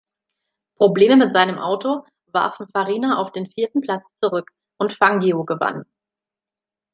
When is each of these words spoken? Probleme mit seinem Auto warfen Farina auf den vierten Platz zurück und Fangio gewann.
Probleme 0.79 1.15
mit 1.15 1.31
seinem 1.31 1.59
Auto 1.59 2.05
warfen 2.31 2.67
Farina 2.73 3.19
auf 3.21 3.31
den 3.31 3.45
vierten 3.51 3.81
Platz 3.81 4.09
zurück 4.19 4.51
und 4.79 4.91
Fangio 4.91 5.45
gewann. 5.45 5.83